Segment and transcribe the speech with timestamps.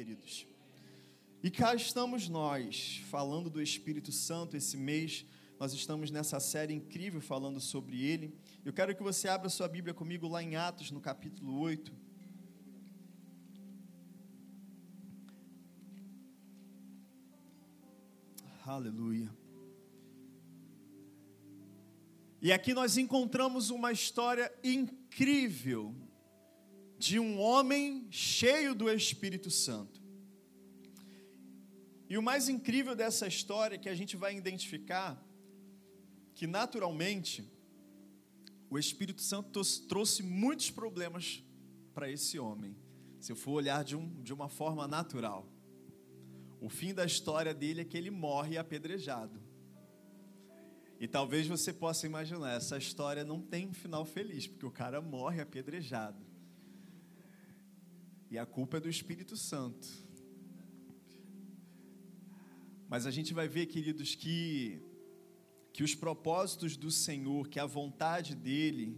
[0.00, 0.46] queridos?
[1.42, 5.26] E cá estamos nós, falando do Espírito Santo esse mês.
[5.58, 8.34] Nós estamos nessa série incrível falando sobre ele.
[8.64, 11.92] Eu quero que você abra sua Bíblia comigo lá em Atos, no capítulo 8.
[18.64, 19.30] Aleluia.
[22.40, 25.94] E aqui nós encontramos uma história incrível
[27.00, 29.98] de um homem cheio do Espírito Santo.
[32.10, 35.18] E o mais incrível dessa história é que a gente vai identificar
[36.34, 37.50] que naturalmente
[38.68, 41.42] o Espírito Santo trouxe muitos problemas
[41.94, 42.76] para esse homem,
[43.18, 45.48] se eu for olhar de, um, de uma forma natural.
[46.60, 49.40] O fim da história dele é que ele morre apedrejado.
[51.00, 55.00] E talvez você possa imaginar, essa história não tem um final feliz, porque o cara
[55.00, 56.29] morre apedrejado.
[58.30, 59.88] E a culpa é do Espírito Santo.
[62.88, 64.82] Mas a gente vai ver, queridos, que
[65.72, 68.96] que os propósitos do Senhor, que a vontade dele,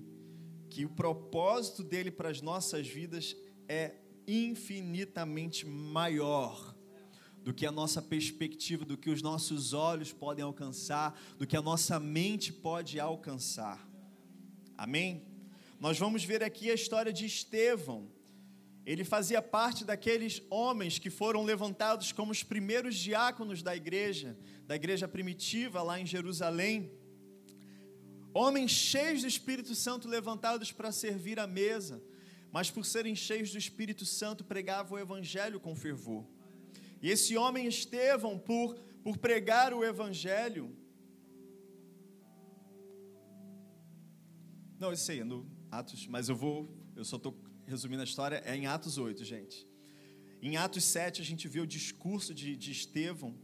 [0.70, 3.36] que o propósito dele para as nossas vidas
[3.68, 3.94] é
[4.26, 6.74] infinitamente maior
[7.42, 11.62] do que a nossa perspectiva, do que os nossos olhos podem alcançar, do que a
[11.62, 13.86] nossa mente pode alcançar.
[14.76, 15.26] Amém?
[15.78, 18.08] Nós vamos ver aqui a história de Estevão.
[18.84, 24.74] Ele fazia parte daqueles homens que foram levantados como os primeiros diáconos da igreja, da
[24.74, 26.90] igreja primitiva lá em Jerusalém.
[28.34, 32.02] Homens cheios do Espírito Santo levantados para servir à mesa,
[32.50, 36.26] mas por serem cheios do Espírito Santo pregavam o evangelho com fervor.
[37.00, 38.74] E esse homem Estevão, por,
[39.04, 40.76] por pregar o evangelho,
[44.78, 47.32] não, isso aí é no Atos, mas eu vou, eu só estou
[47.72, 49.66] resumindo a história, é em Atos 8, gente.
[50.42, 53.34] Em Atos 7, a gente vê o discurso de, de Estevão.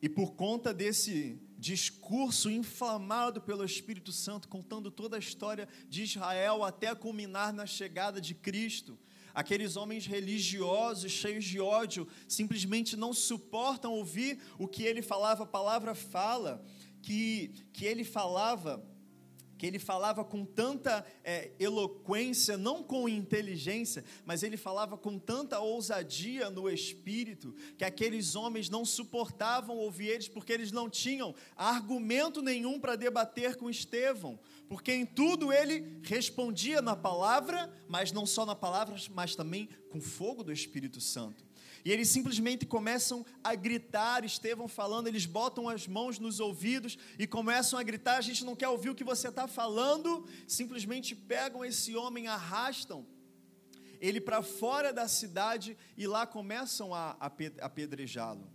[0.00, 6.62] E por conta desse discurso inflamado pelo Espírito Santo, contando toda a história de Israel
[6.62, 8.96] até culminar na chegada de Cristo,
[9.34, 15.46] aqueles homens religiosos, cheios de ódio, simplesmente não suportam ouvir o que ele falava, a
[15.46, 16.64] palavra fala,
[17.02, 18.93] que, que ele falava
[19.56, 25.60] que ele falava com tanta é, eloquência, não com inteligência, mas ele falava com tanta
[25.60, 32.42] ousadia no espírito, que aqueles homens não suportavam ouvir eles, porque eles não tinham argumento
[32.42, 34.38] nenhum para debater com Estevão,
[34.68, 40.00] porque em tudo ele respondia na palavra, mas não só na palavra, mas também com
[40.00, 41.44] fogo do Espírito Santo.
[41.84, 47.26] E eles simplesmente começam a gritar, Estevão falando, eles botam as mãos nos ouvidos e
[47.26, 51.64] começam a gritar: a gente não quer ouvir o que você está falando, simplesmente pegam
[51.64, 53.06] esse homem, arrastam
[54.00, 57.16] ele para fora da cidade e lá começam a
[57.60, 58.52] apedrejá-lo.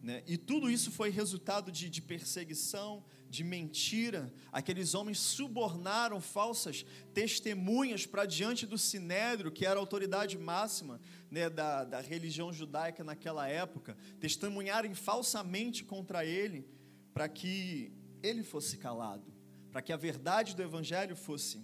[0.00, 0.22] Né?
[0.26, 3.02] E tudo isso foi resultado de, de perseguição,
[3.34, 4.32] de mentira.
[4.52, 11.00] Aqueles homens subornaram falsas testemunhas para diante do sinédrio, que era a autoridade máxima
[11.30, 16.66] né, da, da religião judaica naquela época, testemunharem falsamente contra ele,
[17.12, 19.32] para que ele fosse calado,
[19.72, 21.60] para que a verdade do evangelho fosse,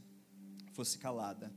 [0.72, 1.52] fosse calada.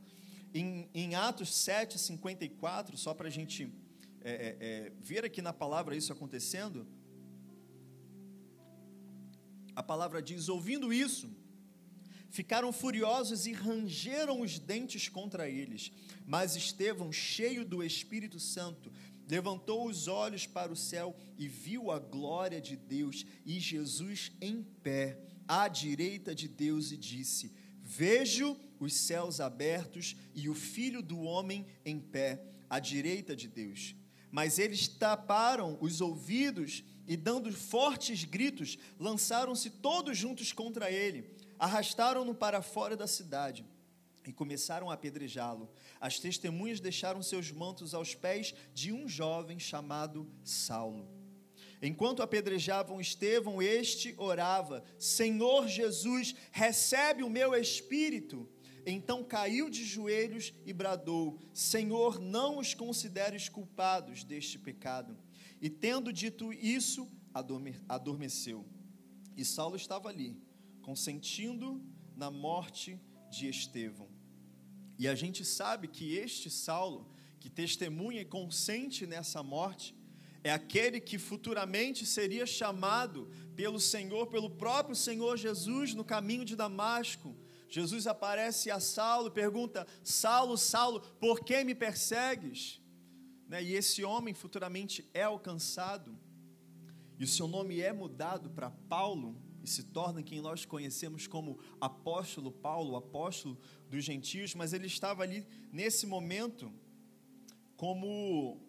[0.54, 3.74] Em, em Atos 7, 54, só para a gente
[4.22, 6.88] é, é, é, ver aqui na palavra isso acontecendo,
[9.76, 11.30] a palavra diz: ouvindo isso,
[12.30, 15.92] ficaram furiosos e rangeram os dentes contra eles.
[16.26, 18.92] Mas Estevão, cheio do Espírito Santo,
[19.28, 24.64] levantou os olhos para o céu e viu a glória de Deus e Jesus em
[24.84, 27.52] pé, à direita de Deus, e disse:
[27.82, 33.96] Vejo os céus abertos e o filho do homem em pé, à direita de Deus.
[34.32, 42.34] Mas eles taparam os ouvidos e, dando fortes gritos, lançaram-se todos juntos contra ele, arrastaram-no
[42.34, 43.66] para fora da cidade
[44.26, 45.70] e começaram a apedrejá-lo.
[46.00, 51.08] As testemunhas deixaram seus mantos aos pés de um jovem chamado Saulo.
[51.82, 58.50] Enquanto apedrejavam Estevão, este orava: Senhor Jesus, recebe o meu espírito.
[58.86, 65.18] Então caiu de joelhos e bradou: Senhor, não os consideres culpados deste pecado.
[65.64, 67.10] E tendo dito isso,
[67.88, 68.68] adormeceu.
[69.38, 70.38] E Saulo estava ali,
[70.82, 71.82] consentindo
[72.18, 73.00] na morte
[73.32, 74.10] de Estevão.
[75.00, 79.96] E a gente sabe que este Saulo, que testemunha e consente nessa morte,
[80.44, 86.58] é aquele que futuramente seria chamado pelo Senhor, pelo próprio Senhor Jesus, no caminho de
[86.58, 87.38] Damasco.
[87.70, 92.83] Jesus aparece a Saulo e pergunta: Saulo, Saulo, por que me persegues?
[93.54, 93.62] Né?
[93.62, 96.18] e esse homem futuramente é alcançado,
[97.20, 101.60] e o seu nome é mudado para Paulo, e se torna quem nós conhecemos como
[101.80, 103.56] apóstolo Paulo, apóstolo
[103.92, 106.74] dos gentios, mas ele estava ali nesse momento
[107.78, 108.60] como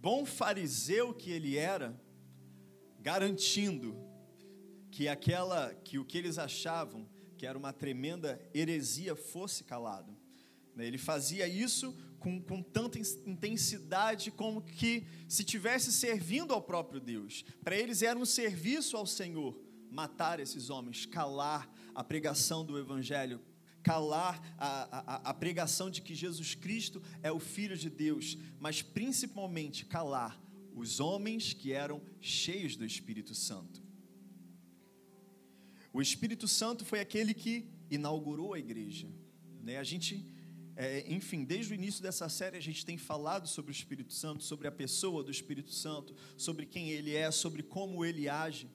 [0.00, 2.00] bom fariseu que ele era,
[3.00, 3.96] garantindo
[4.92, 10.16] que aquela que o que eles achavam que era uma tremenda heresia fosse calado.
[10.76, 10.86] Né?
[10.86, 17.44] Ele fazia isso com, com tanta intensidade como que se tivesse servindo ao próprio Deus.
[17.64, 19.58] Para eles era um serviço ao Senhor
[19.90, 23.40] matar esses homens, calar a pregação do Evangelho,
[23.82, 28.82] calar a, a, a, pregação de que Jesus Cristo é o Filho de Deus, mas
[28.82, 30.40] principalmente calar
[30.74, 33.82] os homens que eram cheios do Espírito Santo.
[35.92, 39.08] O Espírito Santo foi aquele que inaugurou a igreja.
[39.62, 39.78] Né?
[39.78, 40.24] A gente,
[40.82, 44.42] é, enfim, desde o início dessa série a gente tem falado sobre o Espírito Santo,
[44.42, 48.66] sobre a pessoa do Espírito Santo, sobre quem ele é, sobre como ele age.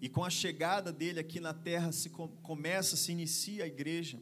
[0.00, 4.20] E com a chegada dele aqui na terra se começa, se inicia a igreja.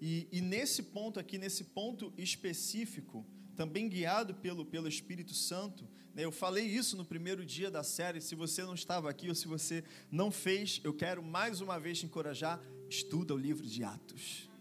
[0.00, 3.26] E, e nesse ponto aqui, nesse ponto específico,
[3.56, 8.20] também guiado pelo, pelo Espírito Santo, né, eu falei isso no primeiro dia da série.
[8.20, 11.98] Se você não estava aqui ou se você não fez, eu quero mais uma vez
[11.98, 14.53] te encorajar: estuda o livro de Atos.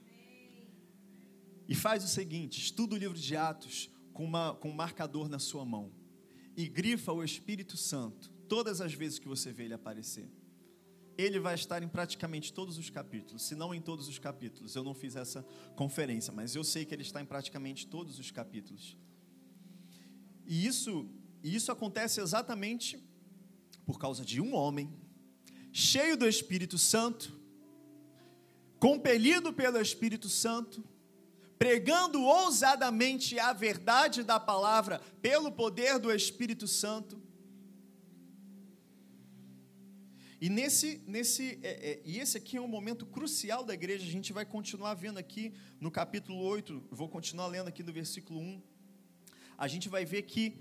[1.68, 5.40] E faz o seguinte: estuda o livro de Atos com, uma, com um marcador na
[5.40, 5.92] sua mão
[6.56, 10.30] e grifa o Espírito Santo todas as vezes que você vê ele aparecer.
[11.18, 14.76] Ele vai estar em praticamente todos os capítulos, se não em todos os capítulos.
[14.76, 15.46] Eu não fiz essa
[15.76, 18.98] conferência, mas eu sei que ele está em praticamente todos os capítulos.
[20.46, 21.08] E isso,
[21.44, 23.02] e isso acontece exatamente
[23.86, 24.92] por causa de um homem
[25.72, 27.40] cheio do Espírito Santo,
[28.80, 30.84] compelido pelo Espírito Santo,
[31.64, 37.22] pregando ousadamente a verdade da palavra pelo poder do Espírito Santo,
[40.46, 44.06] E nesse, nesse, é, é, e esse aqui é um momento crucial da igreja.
[44.06, 48.42] A gente vai continuar vendo aqui no capítulo 8, vou continuar lendo aqui do versículo
[48.42, 48.62] 1.
[49.58, 50.58] A gente vai ver que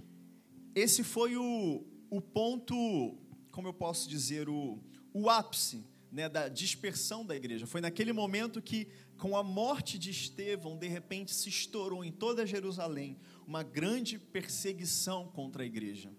[0.72, 3.18] esse foi o, o ponto,
[3.50, 4.78] como eu posso dizer, o,
[5.12, 7.66] o ápice né, da dispersão da igreja.
[7.66, 8.86] Foi naquele momento que,
[9.16, 15.26] com a morte de Estevão, de repente se estourou em toda Jerusalém uma grande perseguição
[15.28, 16.12] contra a igreja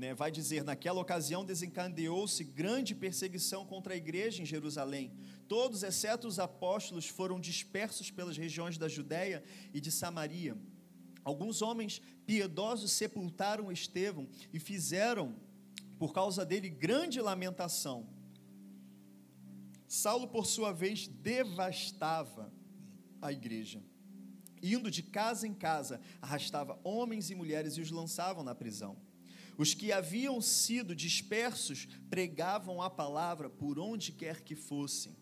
[0.00, 5.12] né, vai dizer: naquela ocasião desencadeou-se grande perseguição contra a igreja em Jerusalém.
[5.46, 9.44] Todos, exceto os apóstolos, foram dispersos pelas regiões da Judéia
[9.74, 10.56] e de Samaria.
[11.22, 15.36] Alguns homens piedosos sepultaram Estevão e fizeram,
[15.98, 18.08] por causa dele, grande lamentação.
[19.92, 22.54] Saulo, por sua vez, devastava
[23.20, 23.82] a igreja.
[24.62, 28.96] Indo de casa em casa, arrastava homens e mulheres e os lançavam na prisão.
[29.58, 35.16] Os que haviam sido dispersos pregavam a palavra por onde quer que fossem.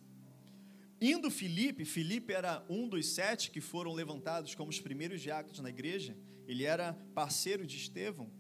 [1.01, 5.71] Indo Filipe, Filipe era um dos sete que foram levantados como os primeiros diáconos na
[5.71, 6.15] igreja,
[6.47, 8.31] ele era parceiro de Estevão.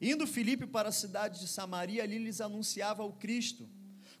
[0.00, 3.70] Indo Filipe para a cidade de Samaria, ali lhes anunciava o Cristo.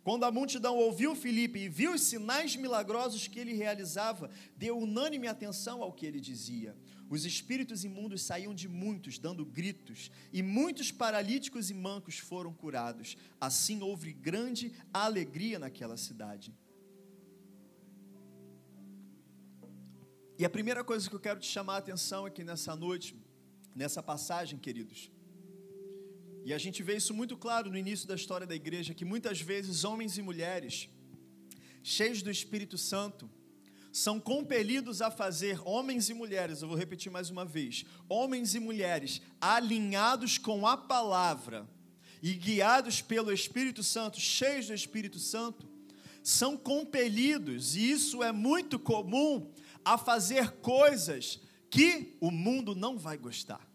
[0.02, 5.26] Quando a multidão ouviu Filipe e viu os sinais milagrosos que ele realizava, deu unânime
[5.26, 6.74] atenção ao que ele dizia.
[7.10, 13.16] Os espíritos imundos saíam de muitos, dando gritos, e muitos paralíticos e mancos foram curados.
[13.40, 16.54] Assim houve grande alegria naquela cidade.
[20.38, 23.14] E a primeira coisa que eu quero te chamar a atenção aqui nessa noite,
[23.74, 25.10] nessa passagem, queridos,
[26.44, 29.40] e a gente vê isso muito claro no início da história da igreja, que muitas
[29.40, 30.88] vezes homens e mulheres,
[31.82, 33.30] cheios do Espírito Santo,
[33.92, 38.60] são compelidos a fazer, homens e mulheres, eu vou repetir mais uma vez, homens e
[38.60, 41.68] mulheres alinhados com a palavra
[42.22, 45.68] e guiados pelo Espírito Santo, cheios do Espírito Santo,
[46.22, 49.50] são compelidos, e isso é muito comum,
[49.84, 53.69] a fazer coisas que o mundo não vai gostar.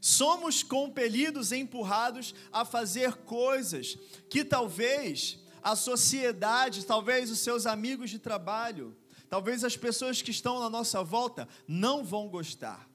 [0.00, 3.98] Somos compelidos, empurrados a fazer coisas
[4.30, 8.96] que talvez a sociedade, talvez os seus amigos de trabalho,
[9.28, 12.88] talvez as pessoas que estão na nossa volta não vão gostar,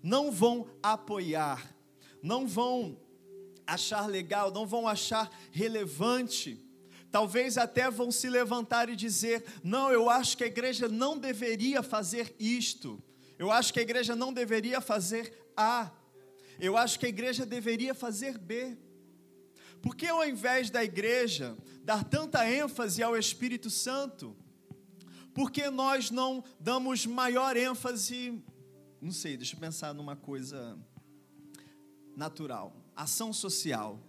[0.00, 1.74] não vão apoiar,
[2.22, 2.96] não vão
[3.66, 6.64] achar legal, não vão achar relevante.
[7.10, 11.82] Talvez até vão se levantar e dizer: não, eu acho que a igreja não deveria
[11.82, 13.02] fazer isto,
[13.38, 15.90] eu acho que a igreja não deveria fazer A,
[16.62, 18.78] eu acho que a igreja deveria fazer B.
[19.82, 24.34] Porque ao invés da igreja dar tanta ênfase ao Espírito Santo,
[25.34, 28.42] por que nós não damos maior ênfase
[29.02, 30.78] não sei, deixa eu pensar numa coisa
[32.16, 34.00] natural, ação social.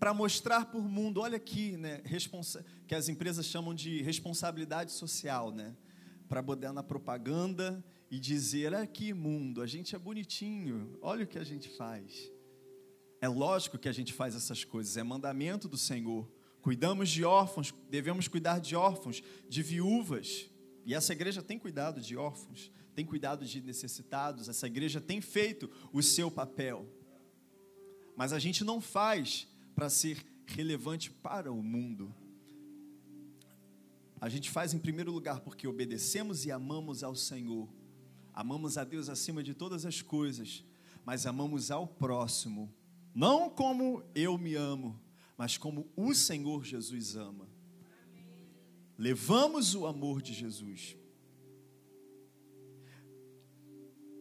[0.00, 2.02] Para mostrar para o mundo, olha aqui, né,
[2.88, 5.76] que as empresas chamam de responsabilidade social, né?
[6.28, 11.38] Para botar na propaganda e dizer: aqui, mundo, a gente é bonitinho, olha o que
[11.38, 12.30] a gente faz.
[13.22, 16.30] É lógico que a gente faz essas coisas, é mandamento do Senhor.
[16.60, 20.50] Cuidamos de órfãos, devemos cuidar de órfãos, de viúvas.
[20.84, 25.70] E essa igreja tem cuidado de órfãos, tem cuidado de necessitados, essa igreja tem feito
[25.90, 26.86] o seu papel.
[28.14, 32.14] Mas a gente não faz para ser relevante para o mundo.
[34.20, 37.66] A gente faz em primeiro lugar porque obedecemos e amamos ao Senhor.
[38.32, 40.64] Amamos a Deus acima de todas as coisas,
[41.04, 42.72] mas amamos ao próximo,
[43.14, 44.98] não como eu me amo,
[45.36, 47.48] mas como o Senhor Jesus ama.
[48.96, 50.96] Levamos o amor de Jesus.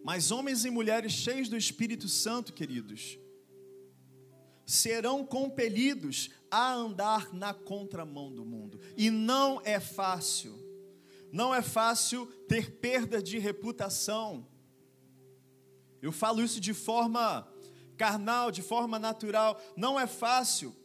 [0.04, 3.20] Mas homens e mulheres cheios do Espírito Santo, queridos,
[4.66, 8.80] serão compelidos a andar na contramão do mundo.
[8.98, 10.61] E não é fácil.
[11.32, 14.46] Não é fácil ter perda de reputação.
[16.02, 17.48] Eu falo isso de forma
[17.96, 19.62] carnal, de forma natural.
[19.78, 20.76] Não é fácil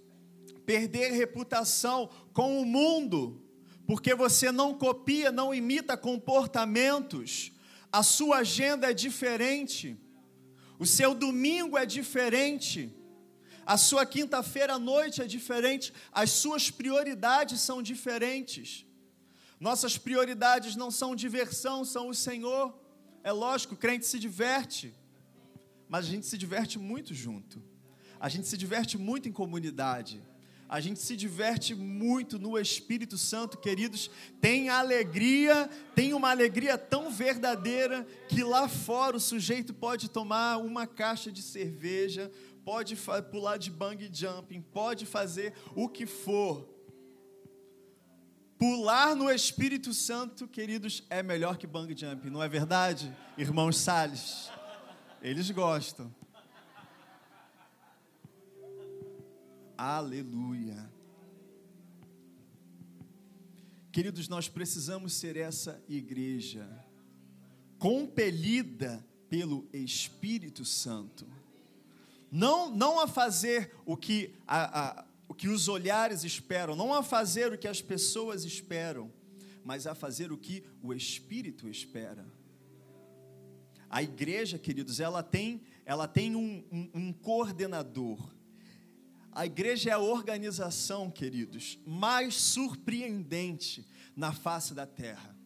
[0.65, 3.43] perder reputação com o mundo,
[3.87, 7.53] porque você não copia, não imita comportamentos,
[7.91, 9.97] a sua agenda é diferente,
[10.79, 12.93] o seu domingo é diferente,
[13.65, 18.86] a sua quinta-feira à noite é diferente, as suas prioridades são diferentes.
[19.59, 22.75] Nossas prioridades não são diversão, são o Senhor.
[23.23, 24.95] É lógico, o crente se diverte,
[25.89, 27.63] mas a gente se diverte muito junto.
[28.21, 30.23] A gente se diverte muito em comunidade
[30.69, 34.11] a gente se diverte muito no Espírito Santo, queridos.
[34.41, 40.87] Tem alegria, tem uma alegria tão verdadeira que lá fora o sujeito pode tomar uma
[40.87, 42.31] caixa de cerveja,
[42.65, 42.97] pode
[43.31, 46.76] pular de bang jumping, pode fazer o que for.
[48.59, 54.51] Pular no Espírito Santo, queridos, é melhor que bang jumping, não é verdade, irmãos Salles?
[55.21, 56.15] Eles gostam.
[59.77, 60.91] Aleluia.
[63.93, 66.67] Queridos, nós precisamos ser essa igreja
[67.79, 71.27] compelida pelo Espírito Santo.
[72.31, 75.05] Não, não a fazer o que, a, a,
[75.37, 79.13] que os olhares esperam, não a fazer o que as pessoas esperam,
[79.65, 82.27] mas a fazer o que o Espírito espera.
[83.89, 88.37] A igreja, queridos, ela tem, ela tem um, um, um coordenador,
[89.37, 95.37] a igreja é a organização, queridos, mais surpreendente na face da terra.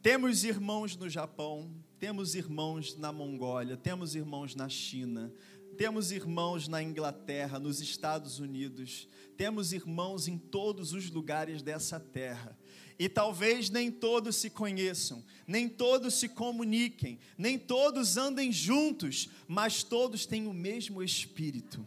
[0.00, 5.30] Temos irmãos no Japão, temos irmãos na Mongólia, temos irmãos na China,
[5.76, 12.56] temos irmãos na Inglaterra, nos Estados Unidos, temos irmãos em todos os lugares dessa terra.
[12.98, 19.82] E talvez nem todos se conheçam, nem todos se comuniquem, nem todos andem juntos, mas
[19.82, 21.84] todos têm o mesmo Espírito.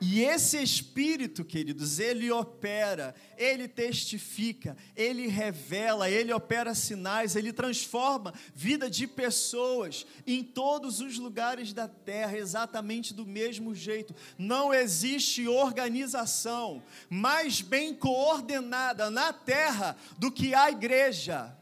[0.00, 8.34] E esse Espírito, queridos, ele opera, ele testifica, ele revela, ele opera sinais, ele transforma
[8.54, 14.14] vida de pessoas em todos os lugares da terra, exatamente do mesmo jeito.
[14.36, 21.56] Não existe organização mais bem coordenada na terra do que a igreja.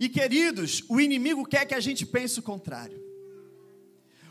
[0.00, 3.07] E queridos, o inimigo quer que a gente pense o contrário.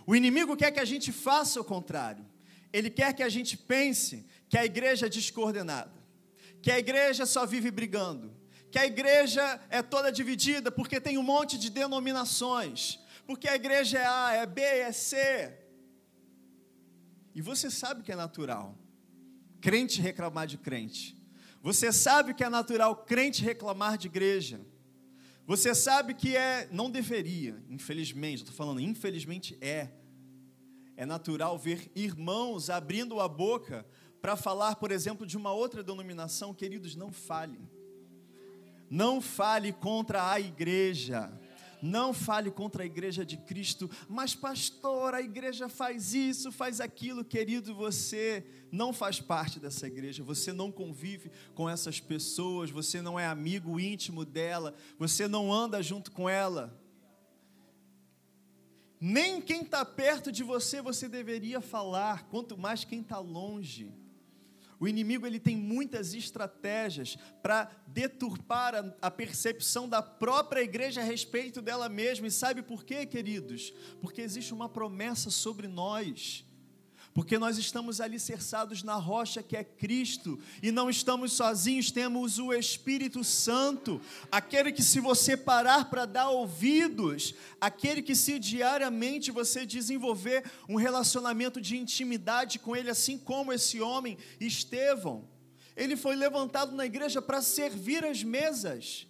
[0.08, 2.26] O inimigo quer que a gente faça o contrário.
[2.72, 5.92] Ele quer que a gente pense que a igreja é descoordenada,
[6.62, 8.34] que a igreja só vive brigando,
[8.72, 14.00] que a igreja é toda dividida porque tem um monte de denominações, porque a igreja
[14.00, 15.54] é A, é B, é C.
[17.36, 18.78] E você sabe que é natural
[19.60, 21.18] crente reclamar de crente.
[21.62, 24.62] Você sabe que é natural crente reclamar de igreja.
[25.48, 29.90] Você sabe que é, não deveria, infelizmente, estou falando, infelizmente é.
[30.98, 33.86] É natural ver irmãos abrindo a boca
[34.22, 37.58] para falar, por exemplo, de uma outra denominação, queridos, não fale.
[38.90, 41.32] Não fale contra a igreja.
[41.82, 47.24] Não fale contra a igreja de Cristo, mas pastor, a igreja faz isso, faz aquilo,
[47.24, 53.20] querido, você não faz parte dessa igreja, você não convive com essas pessoas, você não
[53.20, 56.82] é amigo íntimo dela, você não anda junto com ela.
[59.00, 63.94] Nem quem está perto de você você deveria falar, quanto mais quem está longe.
[64.80, 71.04] O inimigo ele tem muitas estratégias para deturpar a, a, percepção da própria igreja a
[71.04, 72.28] respeito dela mesma.
[72.28, 73.74] E sabe por quê, queridos?
[74.02, 76.47] Porque existe uma promessa sobre nós
[77.18, 82.54] porque nós estamos alicerçados na rocha que é Cristo, e não estamos sozinhos, temos o
[82.54, 84.00] Espírito Santo,
[84.32, 90.76] aquele que, se você parar para dar ouvidos, aquele que, se diariamente você desenvolver um
[90.76, 95.28] relacionamento de intimidade com Ele, assim como esse homem, Estevão,
[95.76, 99.08] ele foi levantado na igreja para servir as mesas.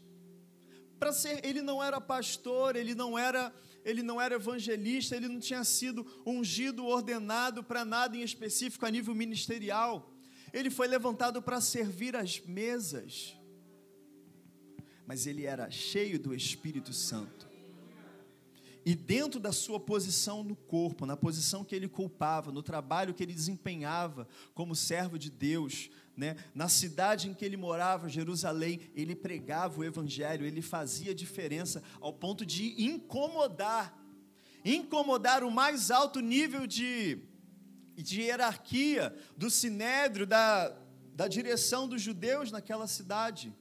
[0.98, 3.54] Para ser, ele não era pastor, ele não era
[3.88, 8.92] ele não era evangelista, ele não tinha sido ungido, ordenado para nada em específico a
[8.92, 10.12] nível ministerial.
[10.52, 13.34] Ele foi levantado para servir as mesas.
[15.06, 17.48] Mas ele era cheio do Espírito Santo.
[18.86, 23.24] E dentro da sua posição no corpo, na posição que ele culpava, no trabalho que
[23.24, 26.36] ele desempenhava como servo de Deus, né?
[26.54, 32.12] na cidade em que ele morava, Jerusalém, ele pregava o evangelho, ele fazia diferença ao
[32.12, 33.96] ponto de incomodar
[34.66, 37.20] incomodar o mais alto nível de,
[37.96, 40.76] de hierarquia do sinédrio, da,
[41.14, 43.56] da direção dos judeus naquela cidade.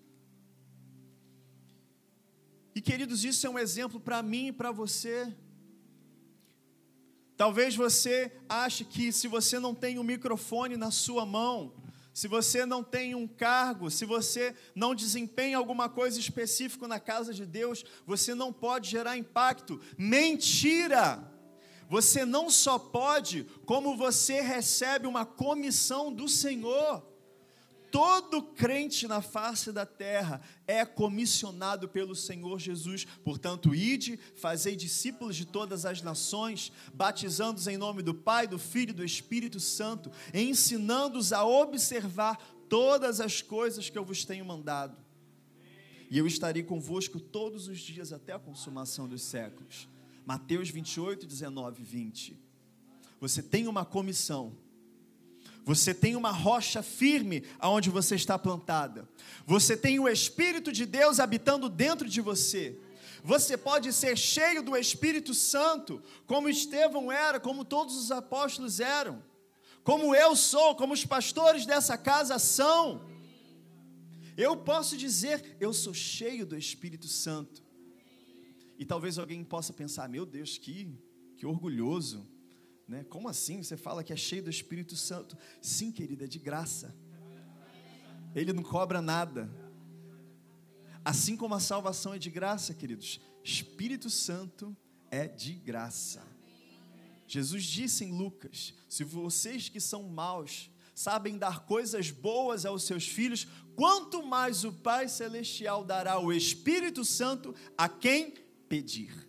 [2.74, 5.34] E queridos, isso é um exemplo para mim e para você.
[7.36, 11.72] Talvez você ache que se você não tem um microfone na sua mão,
[12.16, 17.34] se você não tem um cargo, se você não desempenha alguma coisa específica na casa
[17.34, 19.78] de Deus, você não pode gerar impacto.
[19.98, 21.30] Mentira!
[21.90, 27.06] Você não só pode, como você recebe uma comissão do Senhor.
[27.96, 33.06] Todo crente na face da terra é comissionado pelo Senhor Jesus.
[33.24, 38.90] Portanto, ide, fazei discípulos de todas as nações, batizando-os em nome do Pai, do Filho
[38.90, 42.36] e do Espírito Santo, ensinando-os a observar
[42.68, 44.94] todas as coisas que eu vos tenho mandado.
[46.10, 49.88] E eu estarei convosco todos os dias até a consumação dos séculos.
[50.26, 52.36] Mateus 28, 19 e 20.
[53.18, 54.54] Você tem uma comissão
[55.66, 59.08] você tem uma rocha firme aonde você está plantada.
[59.44, 62.78] Você tem o Espírito de Deus habitando dentro de você.
[63.24, 69.20] Você pode ser cheio do Espírito Santo, como Estevão era, como todos os apóstolos eram,
[69.82, 73.04] como eu sou, como os pastores dessa casa são.
[74.36, 77.60] Eu posso dizer, eu sou cheio do Espírito Santo.
[78.78, 80.96] E talvez alguém possa pensar: meu Deus, que,
[81.36, 82.24] que orgulhoso.
[82.86, 83.04] Né?
[83.04, 83.62] Como assim?
[83.62, 85.36] Você fala que é cheio do Espírito Santo.
[85.60, 86.94] Sim, querida, é de graça.
[88.34, 89.50] Ele não cobra nada.
[91.04, 94.76] Assim como a salvação é de graça, queridos, Espírito Santo
[95.10, 96.22] é de graça.
[97.26, 103.06] Jesus disse em Lucas: Se vocês que são maus sabem dar coisas boas aos seus
[103.06, 108.34] filhos, quanto mais o Pai Celestial dará o Espírito Santo a quem
[108.68, 109.28] pedir.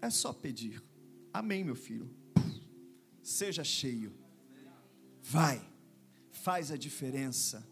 [0.00, 0.82] É só pedir.
[1.32, 2.25] Amém, meu filho
[3.26, 4.14] seja cheio.
[5.20, 5.60] Vai,
[6.30, 7.66] faz a diferença.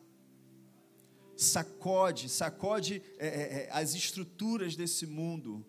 [1.36, 5.64] Sacode, sacode é, é, é, as estruturas desse mundo.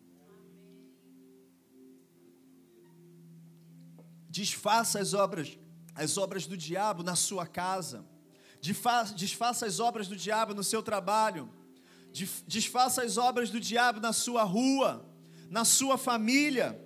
[4.27, 5.57] Desfaça as obras,
[5.93, 8.03] as obras do diabo na sua casa.
[8.59, 11.47] Desfaça as obras do diabo no seu trabalho.
[12.47, 15.07] Desfaça as obras do diabo na sua rua,
[15.49, 16.84] na sua família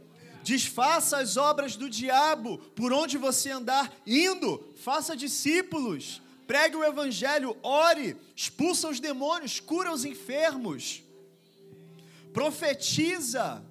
[0.49, 7.55] Desfaça as obras do diabo por onde você andar, indo, faça discípulos, pregue o evangelho,
[7.61, 11.03] ore, expulsa os demônios, cura os enfermos,
[12.33, 13.63] profetiza,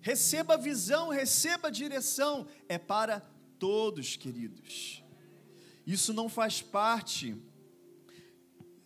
[0.00, 3.20] receba visão, receba direção, é para
[3.56, 5.04] todos, queridos.
[5.86, 7.36] Isso não faz parte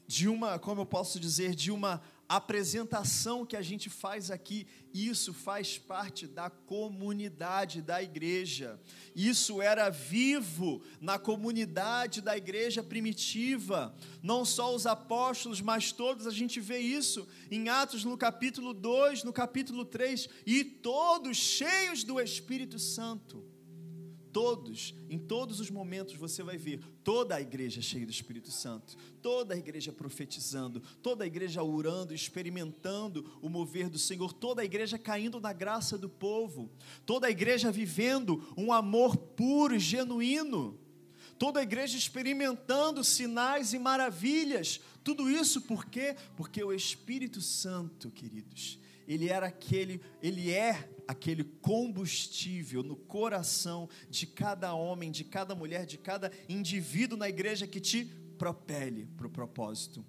[0.07, 2.03] de uma, como eu posso dizer, de uma
[2.37, 8.81] apresentação que a gente faz aqui, isso faz parte da comunidade da igreja.
[9.15, 13.95] Isso era vivo na comunidade da igreja primitiva.
[14.23, 19.25] Não só os apóstolos, mas todos, a gente vê isso em Atos no capítulo 2,
[19.25, 23.52] no capítulo 3, e todos cheios do Espírito Santo
[24.33, 28.97] todos, em todos os momentos você vai ver toda a igreja cheia do Espírito Santo,
[29.21, 34.65] toda a igreja profetizando, toda a igreja orando, experimentando o mover do Senhor, toda a
[34.65, 36.71] igreja caindo na graça do povo,
[37.05, 40.79] toda a igreja vivendo um amor puro e genuíno,
[41.39, 44.81] toda a igreja experimentando sinais e maravilhas.
[45.05, 46.17] Tudo isso por quê?
[46.37, 48.79] Porque o Espírito Santo, queridos,
[49.13, 55.85] ele era aquele, ele é aquele combustível no coração de cada homem, de cada mulher,
[55.85, 58.05] de cada indivíduo na igreja que te
[58.39, 60.05] propele para o propósito,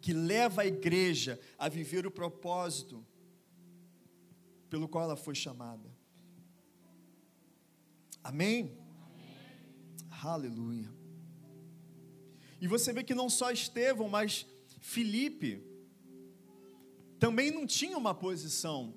[0.00, 3.04] que leva a igreja a viver o propósito
[4.70, 5.88] pelo qual ela foi chamada.
[8.22, 8.76] Amém?
[9.02, 10.10] Amém?
[10.22, 10.90] Aleluia.
[12.60, 14.46] E você vê que não só Estevão, mas
[14.80, 15.62] Filipe
[17.24, 18.92] também não tinha uma posição,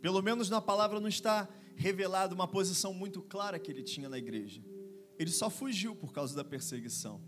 [0.00, 4.16] pelo menos na palavra não está revelado uma posição muito clara que ele tinha na
[4.16, 4.62] igreja.
[5.18, 7.20] Ele só fugiu por causa da perseguição.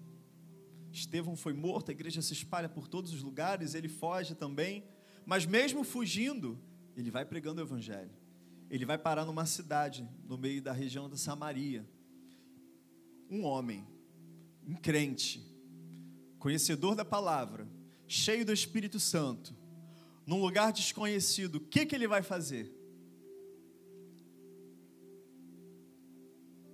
[0.92, 4.84] Estevão foi morto, a igreja se espalha por todos os lugares, ele foge também,
[5.26, 6.56] mas mesmo fugindo,
[6.94, 8.12] ele vai pregando o evangelho.
[8.70, 11.84] Ele vai parar numa cidade, no meio da região da Samaria.
[13.28, 13.84] Um homem,
[14.64, 15.44] um crente,
[16.38, 17.68] conhecedor da palavra,
[18.06, 19.52] cheio do Espírito Santo,
[20.28, 22.70] num lugar desconhecido, o que, que ele vai fazer?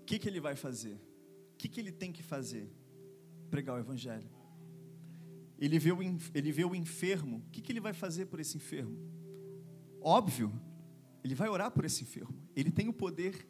[0.00, 0.94] O que, que ele vai fazer?
[1.52, 2.68] O que, que ele tem que fazer?
[3.52, 4.28] Pregar o Evangelho.
[5.56, 5.98] Ele vê o,
[6.34, 8.98] ele vê o enfermo, o que, que ele vai fazer por esse enfermo?
[10.00, 10.52] Óbvio,
[11.22, 12.36] ele vai orar por esse enfermo.
[12.56, 13.46] Ele tem o poder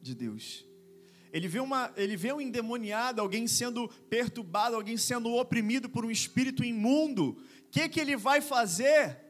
[0.00, 0.64] de Deus.
[1.32, 6.12] Ele vê, uma, ele vê um endemoniado, alguém sendo perturbado, alguém sendo oprimido por um
[6.12, 7.30] espírito imundo.
[7.30, 9.27] O que, que ele vai fazer?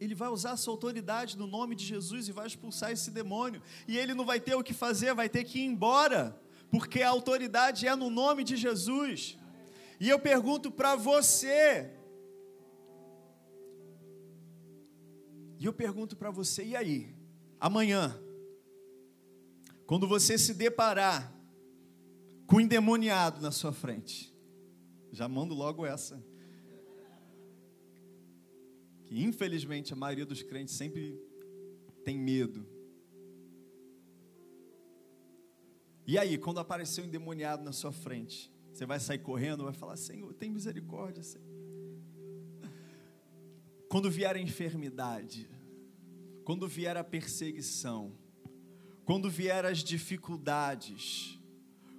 [0.00, 3.62] Ele vai usar a sua autoridade no nome de Jesus e vai expulsar esse demônio.
[3.86, 7.08] E ele não vai ter o que fazer, vai ter que ir embora, porque a
[7.08, 9.38] autoridade é no nome de Jesus.
[10.00, 11.90] E eu pergunto para você,
[15.58, 17.14] e eu pergunto para você, e aí?
[17.60, 18.20] Amanhã,
[19.86, 21.32] quando você se deparar
[22.46, 24.34] com um endemoniado na sua frente,
[25.12, 26.22] já mando logo essa
[29.14, 31.16] que infelizmente a maioria dos crentes sempre
[32.04, 32.66] tem medo.
[36.04, 39.96] E aí, quando aparecer um endemoniado na sua frente, você vai sair correndo, vai falar:
[39.96, 41.46] Senhor, tem misericórdia, Senhor.
[43.88, 45.48] Quando vier a enfermidade,
[46.44, 48.18] quando vier a perseguição,
[49.04, 51.38] quando vier as dificuldades,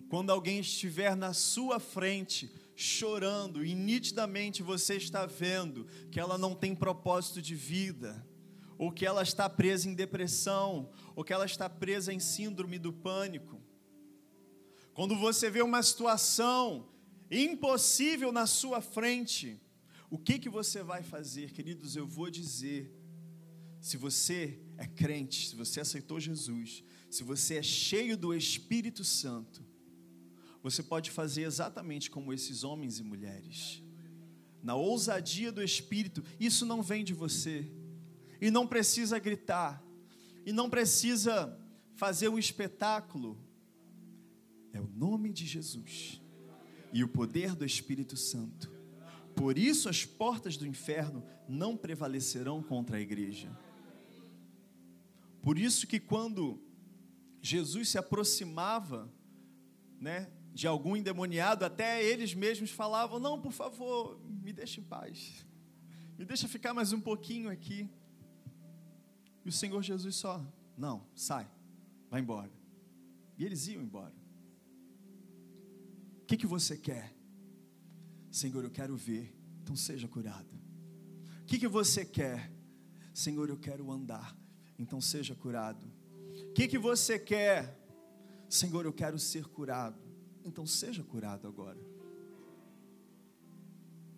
[0.10, 6.53] quando alguém estiver na sua frente, chorando e nitidamente você está vendo que ela não
[6.53, 8.27] tem propósito de vida,
[8.77, 12.91] ou que ela está presa em depressão, ou que ela está presa em síndrome do
[12.91, 13.61] pânico.
[14.93, 16.89] Quando você vê uma situação
[17.31, 19.61] impossível na sua frente,
[20.09, 21.95] o que que você vai fazer, queridos?
[21.95, 22.93] Eu vou dizer.
[23.81, 29.63] Se você é crente, se você aceitou Jesus, se você é cheio do Espírito Santo,
[30.65, 33.84] você pode fazer exatamente como esses homens e mulheres.
[34.63, 37.71] Na ousadia do Espírito, isso não vem de você.
[38.41, 39.84] E não precisa gritar.
[40.43, 41.56] E não precisa
[41.93, 43.38] fazer um espetáculo.
[44.73, 46.19] É o nome de Jesus
[46.91, 48.71] e o poder do Espírito Santo.
[49.36, 53.56] Por isso as portas do inferno não prevalecerão contra a igreja.
[55.43, 56.60] Por isso que quando
[57.39, 59.13] Jesus se aproximava,
[60.01, 65.45] né, de algum endemoniado, até eles mesmos falavam: Não, por favor, me deixe em paz,
[66.17, 67.89] me deixa ficar mais um pouquinho aqui.
[69.43, 70.41] E o Senhor Jesus só:
[70.77, 71.45] Não, sai,
[72.09, 72.49] vai embora.
[73.37, 74.15] E eles iam embora.
[76.21, 77.13] O que, que você quer?
[78.31, 80.55] Senhor, eu quero ver, então seja curado.
[81.41, 82.49] O que, que você quer?
[83.13, 84.33] Senhor, eu quero andar,
[84.79, 85.85] então seja curado.
[86.49, 87.77] O que, que você quer?
[88.47, 90.04] Senhor, eu quero ser curado
[90.45, 91.79] então seja curado agora.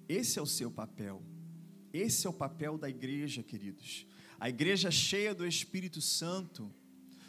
[0.07, 1.21] Esse é o seu papel.
[1.93, 4.05] Esse é o papel da igreja, queridos.
[4.39, 6.71] A igreja cheia do Espírito Santo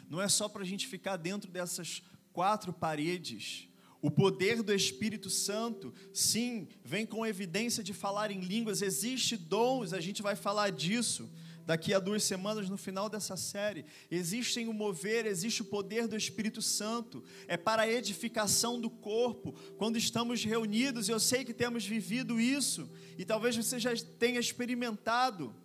[0.09, 3.67] não é só para a gente ficar dentro dessas quatro paredes.
[4.01, 8.81] O poder do Espírito Santo, sim, vem com evidência de falar em línguas.
[8.81, 11.29] Existe dons, a gente vai falar disso
[11.69, 13.85] daqui a duas semanas, no final dessa série.
[14.09, 19.53] Existem o mover, existe o poder do Espírito Santo, é para a edificação do corpo.
[19.77, 25.55] Quando estamos reunidos, eu sei que temos vivido isso, e talvez você já tenha experimentado.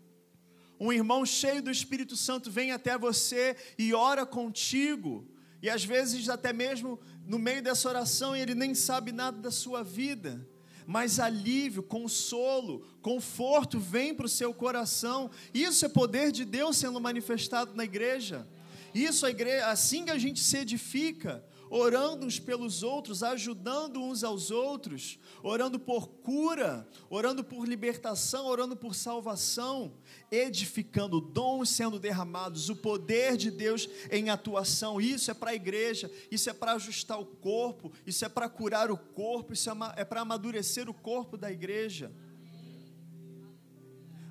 [0.79, 5.27] Um irmão cheio do Espírito Santo vem até você e ora contigo,
[5.63, 9.83] e às vezes até mesmo no meio dessa oração ele nem sabe nada da sua
[9.83, 10.47] vida
[10.87, 15.31] mas alívio, consolo, conforto vem para o seu coração.
[15.53, 18.47] Isso é poder de Deus sendo manifestado na igreja.
[18.95, 24.23] Isso a igreja, assim que a gente se edifica, orando uns pelos outros, ajudando uns
[24.23, 29.97] aos outros, orando por cura, orando por libertação, orando por salvação,
[30.31, 35.01] edificando dons sendo derramados, o poder de Deus em atuação.
[35.01, 38.89] Isso é para a igreja, isso é para ajustar o corpo, isso é para curar
[38.89, 42.13] o corpo, isso é, é para amadurecer o corpo da igreja.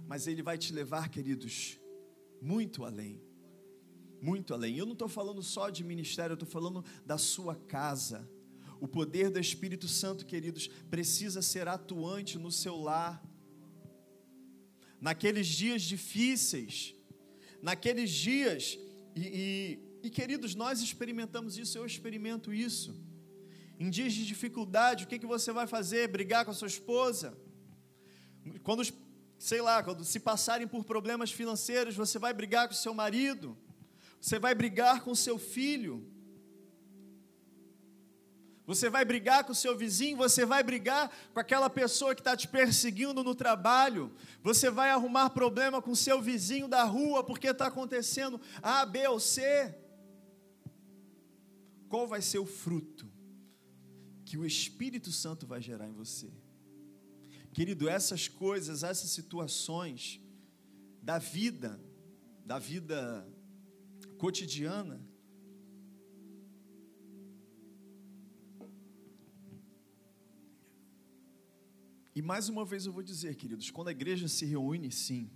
[0.08, 1.78] Mas Ele vai te levar, queridos,
[2.42, 3.33] muito além
[4.24, 4.78] muito além.
[4.78, 8.30] Eu não estou falando só de ministério, eu estou falando da sua casa.
[8.80, 13.22] O poder do Espírito Santo, queridos, precisa ser atuante no seu lar.
[15.00, 16.96] Naqueles dias difíceis,
[17.62, 18.80] naqueles dias,
[19.14, 19.24] e,
[20.02, 22.96] e, e queridos, nós experimentamos isso, eu experimento isso.
[23.78, 26.08] Em dias de dificuldade, o que, que você vai fazer?
[26.08, 27.38] Brigar com a sua esposa?
[28.64, 28.84] Quando,
[29.38, 33.58] sei lá, quando se passarem por problemas financeiros, você vai brigar com seu marido?
[34.24, 36.10] Você vai brigar com seu filho.
[38.66, 42.34] Você vai brigar com o seu vizinho, você vai brigar com aquela pessoa que está
[42.38, 44.10] te perseguindo no trabalho,
[44.42, 49.20] você vai arrumar problema com seu vizinho da rua porque está acontecendo A, B ou
[49.20, 49.76] C.
[51.90, 53.12] Qual vai ser o fruto
[54.24, 56.32] que o Espírito Santo vai gerar em você?
[57.52, 60.22] Querido, essas coisas, essas situações
[61.02, 61.78] da vida,
[62.46, 63.28] da vida
[64.24, 65.06] cotidiana.
[72.16, 75.30] E mais uma vez eu vou dizer, queridos, quando a igreja se reúne, sim,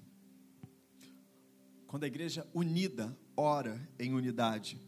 [1.85, 4.81] quando a igreja unida ora em unidade,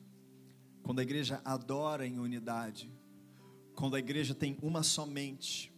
[0.81, 2.89] quando a igreja adora em unidade,
[3.75, 5.73] quando a igreja tem uma só mente,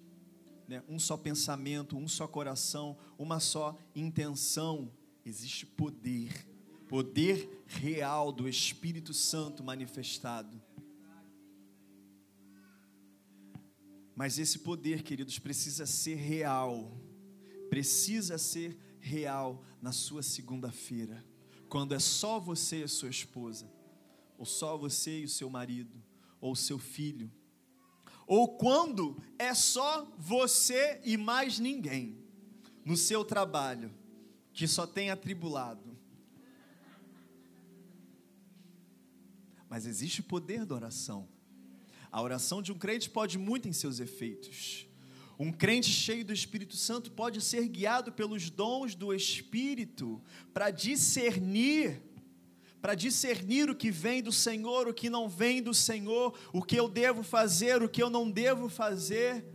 [0.67, 4.93] né, um só pensamento, um só coração, uma só intenção,
[5.25, 6.50] existe poder
[6.91, 10.61] poder real do Espírito Santo manifestado.
[14.13, 16.91] Mas esse poder, queridos, precisa ser real.
[17.69, 21.25] Precisa ser real na sua segunda-feira,
[21.69, 23.71] quando é só você e a sua esposa,
[24.37, 26.03] ou só você e o seu marido,
[26.41, 27.31] ou seu filho,
[28.27, 32.21] ou quando é só você e mais ninguém
[32.83, 33.93] no seu trabalho,
[34.51, 36.00] que só tem atribulado,
[39.71, 41.29] mas existe o poder da oração.
[42.11, 44.85] A oração de um crente pode muito em seus efeitos.
[45.39, 50.21] Um crente cheio do Espírito Santo pode ser guiado pelos dons do Espírito
[50.53, 52.01] para discernir,
[52.81, 56.75] para discernir o que vem do Senhor, o que não vem do Senhor, o que
[56.75, 59.45] eu devo fazer, o que eu não devo fazer.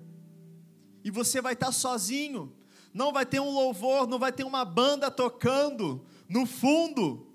[1.05, 2.57] E você vai estar sozinho,
[2.91, 7.27] não vai ter um louvor, não vai ter uma banda tocando no fundo,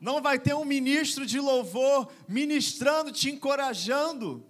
[0.00, 4.44] não vai ter um ministro de louvor ministrando, te encorajando.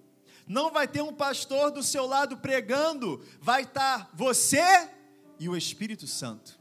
[0.46, 3.22] Não vai ter um pastor do seu lado pregando.
[3.40, 4.90] Vai estar você
[5.38, 6.58] e o Espírito Santo.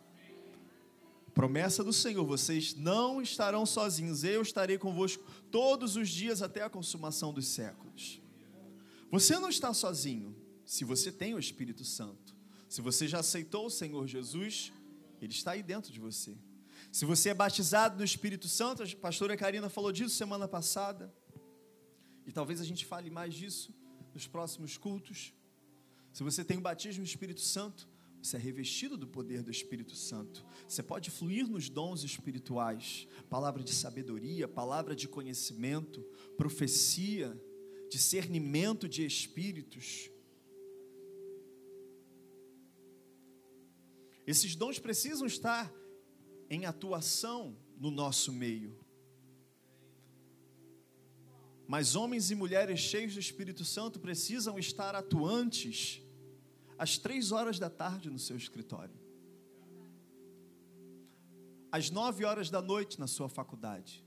[1.34, 6.69] Promessa do Senhor: vocês não estarão sozinhos, eu estarei convosco todos os dias até a
[6.69, 8.21] consumação dos séculos.
[9.12, 12.36] Você não está sozinho se você tem o Espírito Santo.
[12.67, 14.73] Se você já aceitou o Senhor Jesus,
[15.21, 16.36] Ele está aí dentro de você.
[16.98, 21.14] Se você é batizado no Espírito Santo, a pastora Karina falou disso semana passada,
[22.26, 23.72] e talvez a gente fale mais disso
[24.16, 25.32] nos próximos cultos.
[26.12, 27.88] Se você tem o batismo no Espírito Santo,
[28.20, 30.44] você é revestido do poder do Espírito Santo.
[30.68, 36.02] Você pode fluir nos dons espirituais, palavra de sabedoria, palavra de conhecimento,
[36.36, 37.40] profecia,
[37.92, 40.10] discernimento de espíritos.
[44.26, 45.72] Esses dons precisam estar
[46.50, 48.78] em atuação no nosso meio.
[51.68, 56.02] Mas homens e mulheres cheios do Espírito Santo precisam estar atuantes
[56.78, 58.96] às três horas da tarde no seu escritório,
[61.72, 64.06] às nove horas da noite na sua faculdade,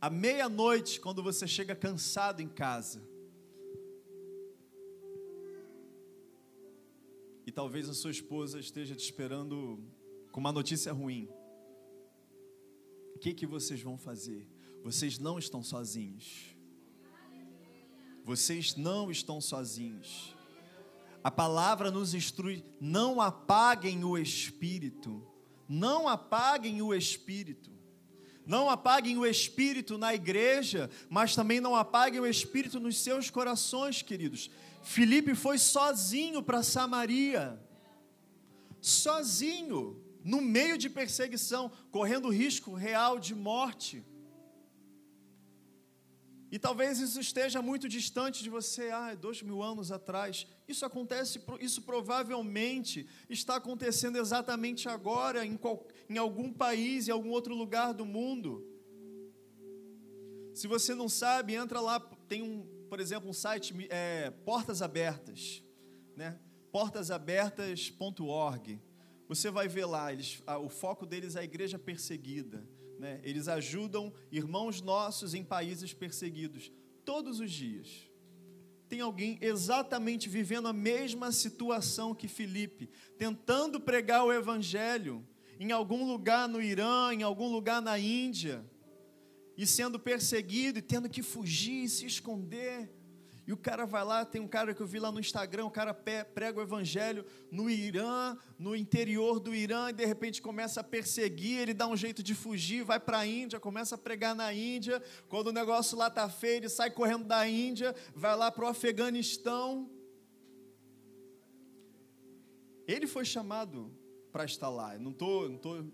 [0.00, 3.02] à meia-noite, quando você chega cansado em casa.
[7.46, 9.82] E talvez a sua esposa esteja te esperando
[10.30, 11.28] com uma notícia ruim.
[13.14, 14.48] O que, que vocês vão fazer?
[14.82, 16.54] Vocês não estão sozinhos.
[18.24, 20.34] Vocês não estão sozinhos.
[21.22, 25.26] A palavra nos instrui: não apaguem o espírito.
[25.68, 27.70] Não apaguem o espírito.
[28.46, 34.02] Não apaguem o espírito na igreja, mas também não apaguem o espírito nos seus corações,
[34.02, 34.50] queridos.
[34.82, 37.60] Felipe foi sozinho para Samaria.
[38.80, 44.04] Sozinho no meio de perseguição, correndo risco real de morte.
[46.50, 50.48] E talvez isso esteja muito distante de você, ah, dois mil anos atrás.
[50.66, 57.30] Isso acontece, isso provavelmente está acontecendo exatamente agora, em, qual, em algum país, em algum
[57.30, 58.66] outro lugar do mundo.
[60.52, 65.62] Se você não sabe, entra lá, tem um, por exemplo, um site, é, Portas Abertas,
[66.16, 66.36] né?
[66.72, 68.80] portasabertas.org.
[69.30, 72.62] Você vai ver lá, eles, o foco deles é a igreja perseguida
[73.00, 73.18] né?
[73.24, 76.70] Eles ajudam irmãos nossos em países perseguidos
[77.02, 77.88] todos os dias.
[78.90, 85.26] Tem alguém exatamente vivendo a mesma situação que Filipe, tentando pregar o evangelho
[85.58, 88.62] em algum lugar no Irã, em algum lugar na Índia,
[89.56, 92.90] e sendo perseguido e tendo que fugir, se esconder.
[93.50, 95.70] E o cara vai lá, tem um cara que eu vi lá no Instagram, o
[95.72, 100.84] cara prega o evangelho no Irã, no interior do Irã, e de repente começa a
[100.84, 104.54] perseguir, ele dá um jeito de fugir, vai para a Índia, começa a pregar na
[104.54, 105.02] Índia.
[105.28, 108.68] Quando o negócio lá está feio, ele sai correndo da Índia, vai lá para o
[108.68, 109.90] Afeganistão.
[112.86, 113.92] Ele foi chamado
[114.30, 114.94] para estar lá.
[114.94, 115.84] Eu não estou não tô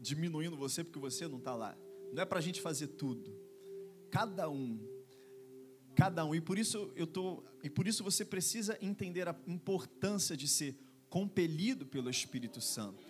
[0.00, 1.78] diminuindo você porque você não está lá.
[2.12, 3.32] Não é para a gente fazer tudo.
[4.10, 4.93] Cada um
[5.94, 6.34] cada um.
[6.34, 10.76] E por isso eu tô, e por isso você precisa entender a importância de ser
[11.08, 13.06] compelido pelo Espírito Santo.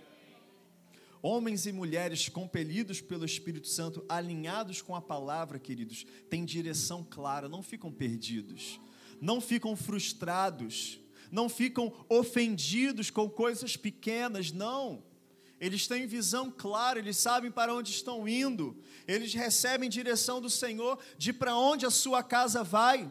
[1.23, 7.49] Homens e mulheres compelidos pelo Espírito Santo, alinhados com a palavra, queridos, têm direção clara,
[7.49, 8.79] não ficam perdidos,
[9.21, 15.03] não ficam frustrados, não ficam ofendidos com coisas pequenas, não
[15.65, 18.77] eles têm visão clara, eles sabem para onde estão indo,
[19.09, 23.11] eles recebem direção do Senhor de para onde a sua casa vai,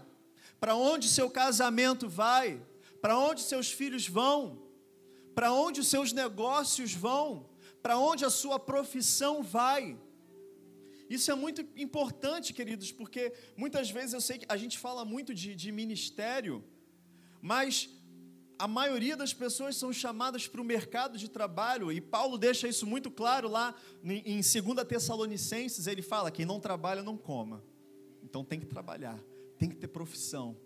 [0.60, 2.62] para onde seu casamento vai,
[3.02, 4.62] para onde seus filhos vão,
[5.34, 7.50] para onde os seus negócios vão,
[7.82, 9.98] para onde a sua profissão vai.
[11.10, 15.34] Isso é muito importante, queridos, porque muitas vezes eu sei que a gente fala muito
[15.34, 16.64] de, de ministério,
[17.42, 17.90] mas
[18.64, 22.88] a maioria das pessoas são chamadas para o mercado de trabalho, e Paulo deixa isso
[22.88, 27.62] muito claro lá em 2 Tessalonicenses, ele fala: quem não trabalha não coma.
[28.24, 29.22] Então tem que trabalhar,
[29.58, 30.58] tem que ter profissão,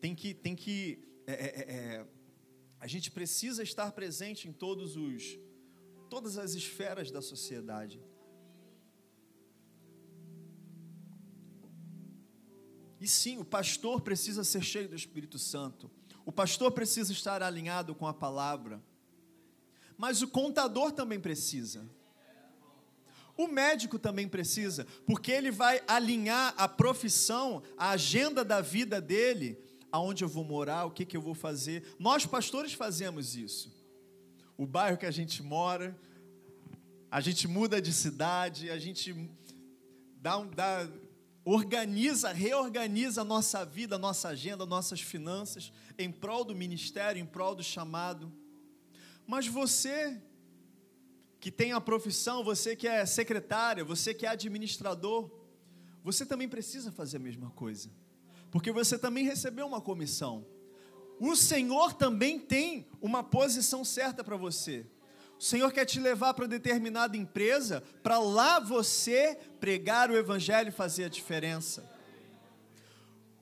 [0.00, 0.32] tem que.
[0.32, 2.06] Tem que é, é, é, é,
[2.78, 5.38] a gente precisa estar presente em todos os,
[6.08, 8.02] todas as esferas da sociedade.
[12.98, 15.90] E sim, o pastor precisa ser cheio do Espírito Santo.
[16.24, 18.80] O pastor precisa estar alinhado com a palavra.
[19.96, 21.88] Mas o contador também precisa.
[23.36, 29.58] O médico também precisa, porque ele vai alinhar a profissão, a agenda da vida dele,
[29.90, 31.96] aonde eu vou morar, o que, que eu vou fazer.
[31.98, 33.74] Nós, pastores, fazemos isso.
[34.58, 35.98] O bairro que a gente mora,
[37.10, 39.14] a gente muda de cidade, a gente
[40.20, 40.86] dá, um, dá
[41.44, 47.26] organiza, reorganiza a nossa vida, a nossa agenda, nossas finanças em prol do ministério, em
[47.26, 48.32] prol do chamado.
[49.26, 50.20] Mas você
[51.38, 55.30] que tem a profissão, você que é secretária, você que é administrador,
[56.04, 57.90] você também precisa fazer a mesma coisa.
[58.50, 60.46] Porque você também recebeu uma comissão.
[61.18, 64.86] O Senhor também tem uma posição certa para você.
[65.40, 70.70] O Senhor quer te levar para determinada empresa, para lá você pregar o Evangelho e
[70.70, 71.90] fazer a diferença.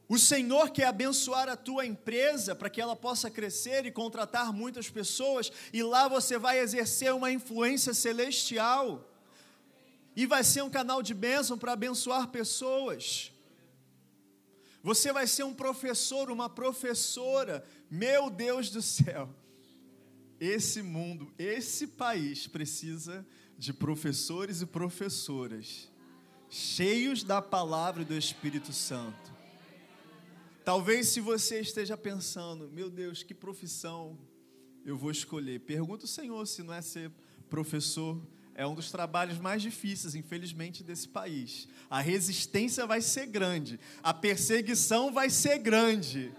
[0.08, 4.88] O Senhor quer abençoar a tua empresa para que ela possa crescer e contratar muitas
[4.88, 9.04] pessoas, e lá você vai exercer uma influência celestial,
[10.14, 13.32] e vai ser um canal de bênção para abençoar pessoas.
[14.84, 19.28] Você vai ser um professor, uma professora, meu Deus do céu.
[20.40, 23.26] Esse mundo, esse país precisa
[23.58, 25.90] de professores e professoras
[26.50, 29.36] cheios da palavra e do Espírito Santo.
[30.64, 34.18] Talvez se você esteja pensando, meu Deus, que profissão
[34.84, 35.60] eu vou escolher?
[35.60, 37.10] Pergunta o Senhor se não é ser
[37.48, 38.20] professor.
[38.54, 41.68] É um dos trabalhos mais difíceis, infelizmente, desse país.
[41.88, 46.34] A resistência vai ser grande, a perseguição vai ser grande,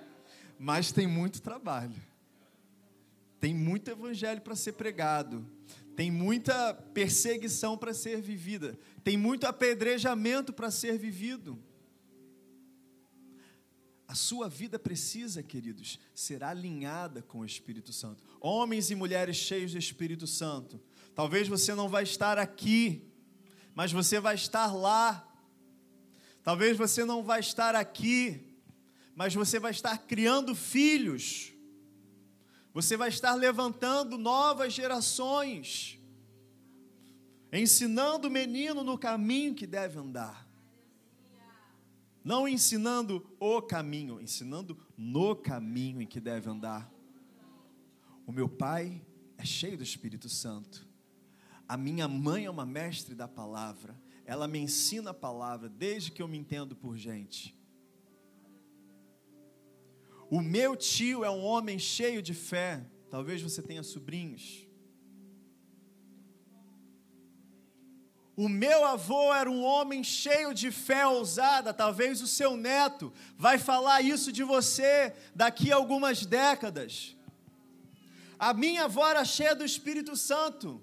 [0.60, 2.09] mas tem muito trabalho.
[3.40, 5.46] Tem muito evangelho para ser pregado.
[5.96, 8.78] Tem muita perseguição para ser vivida.
[9.04, 11.62] Tem muito apedrejamento para ser vivido.
[14.08, 18.24] A sua vida precisa, queridos, ser alinhada com o Espírito Santo.
[18.42, 20.82] Homens e mulheres cheios do Espírito Santo.
[21.14, 23.08] Talvez você não vai estar aqui,
[23.76, 25.26] mas você vai estar lá.
[26.42, 28.58] Talvez você não vai estar aqui,
[29.16, 31.54] mas você vai estar criando filhos
[32.74, 36.00] você vai estar levantando novas gerações,
[37.52, 40.48] ensinando o menino no caminho que deve andar.
[42.24, 46.92] Não ensinando o caminho, ensinando no caminho em que deve andar.
[48.28, 49.02] O meu pai
[49.38, 50.88] é cheio do Espírito Santo.
[51.68, 54.00] A minha mãe é uma mestre da palavra.
[54.26, 57.59] Ela me ensina a palavra desde que eu me entendo por gente.
[60.30, 62.86] O meu tio é um homem cheio de fé.
[63.10, 64.68] Talvez você tenha sobrinhos.
[68.36, 71.74] O meu avô era um homem cheio de fé ousada.
[71.74, 77.16] Talvez o seu neto vai falar isso de você daqui a algumas décadas.
[78.38, 80.82] A minha avó era cheia do Espírito Santo.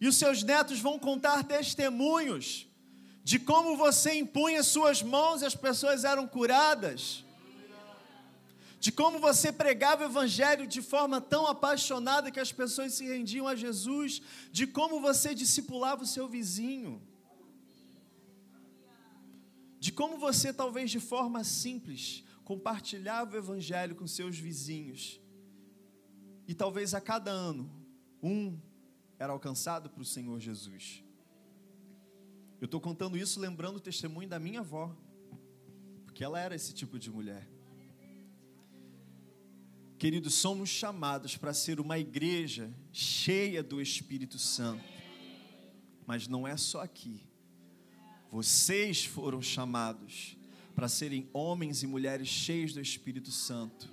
[0.00, 2.66] E os seus netos vão contar testemunhos
[3.22, 7.21] de como você impunha suas mãos e as pessoas eram curadas
[8.82, 13.46] de como você pregava o Evangelho de forma tão apaixonada que as pessoas se rendiam
[13.46, 14.20] a Jesus,
[14.50, 17.00] de como você discipulava o seu vizinho,
[19.78, 25.20] de como você, talvez de forma simples, compartilhava o Evangelho com seus vizinhos,
[26.48, 27.70] e talvez a cada ano,
[28.20, 28.58] um
[29.16, 31.04] era alcançado para o Senhor Jesus.
[32.60, 34.92] Eu estou contando isso lembrando o testemunho da minha avó,
[36.04, 37.61] porque ela era esse tipo de mulher.
[40.02, 44.82] Queridos, somos chamados para ser uma igreja cheia do Espírito Santo.
[46.04, 47.22] Mas não é só aqui.
[48.28, 50.36] Vocês foram chamados
[50.74, 53.88] para serem homens e mulheres cheios do Espírito Santo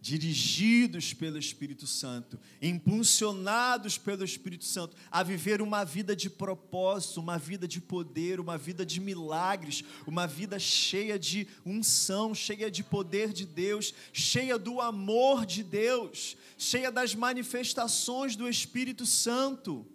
[0.00, 7.38] dirigidos pelo Espírito Santo, impulsionados pelo Espírito Santo a viver uma vida de propósito, uma
[7.38, 13.32] vida de poder, uma vida de milagres, uma vida cheia de unção, cheia de poder
[13.32, 19.86] de Deus, cheia do amor de Deus, cheia das manifestações do Espírito Santo.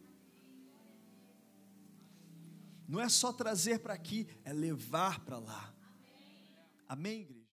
[2.88, 5.74] Não é só trazer para aqui, é levar para lá.
[6.88, 7.34] Amém, igreja?